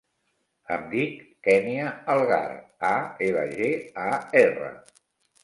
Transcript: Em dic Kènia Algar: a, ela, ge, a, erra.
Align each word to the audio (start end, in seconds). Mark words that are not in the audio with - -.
Em 0.77 0.85
dic 0.93 1.19
Kènia 1.47 1.91
Algar: 2.15 2.39
a, 2.93 2.95
ela, 3.27 3.45
ge, 3.61 3.71
a, 4.07 4.09
erra. 4.43 4.75